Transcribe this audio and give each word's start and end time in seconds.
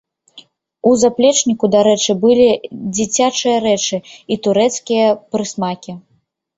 У 0.91 0.93
заплечніку, 1.01 1.65
дарэчы, 1.75 2.11
былі 2.25 2.49
дзіцячыя 2.95 3.55
рэчы 3.69 3.97
і 4.31 4.43
турэцкія 4.45 5.07
прысмакі. 5.33 5.91